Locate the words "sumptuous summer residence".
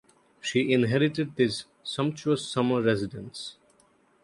1.83-3.57